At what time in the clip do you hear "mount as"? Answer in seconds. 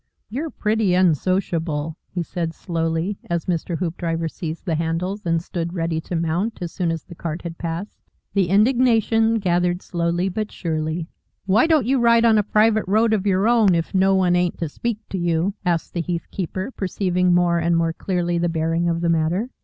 6.15-6.71